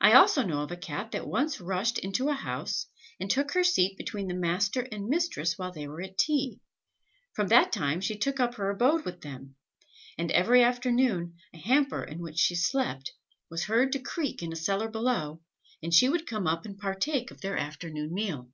I 0.00 0.12
also 0.12 0.44
know 0.44 0.62
of 0.62 0.70
a 0.70 0.76
Cat 0.76 1.10
that 1.10 1.26
once 1.26 1.60
rushed 1.60 1.98
into 1.98 2.28
a 2.28 2.32
house, 2.32 2.86
and 3.18 3.28
took 3.28 3.54
her 3.54 3.64
seat 3.64 3.96
between 3.98 4.28
the 4.28 4.34
master 4.36 4.82
and 4.92 5.08
mistress 5.08 5.58
while 5.58 5.72
they 5.72 5.88
were 5.88 6.00
at 6.00 6.16
tea; 6.16 6.60
from 7.32 7.48
that 7.48 7.72
time 7.72 8.00
she 8.00 8.16
took 8.16 8.38
up 8.38 8.54
her 8.54 8.70
abode 8.70 9.04
with 9.04 9.22
them, 9.22 9.56
and 10.16 10.30
every 10.30 10.62
afternoon 10.62 11.34
a 11.52 11.58
hamper 11.58 12.04
in 12.04 12.20
which 12.20 12.38
she 12.38 12.54
slept, 12.54 13.14
was 13.50 13.64
heard 13.64 13.90
to 13.94 13.98
creak 13.98 14.44
in 14.44 14.52
a 14.52 14.54
cellar 14.54 14.86
below, 14.88 15.40
and 15.82 15.92
she 15.92 16.08
would 16.08 16.24
come 16.28 16.46
up 16.46 16.64
and 16.64 16.78
partake 16.78 17.32
of 17.32 17.40
their 17.40 17.56
afternoon 17.58 18.14
meal. 18.14 18.52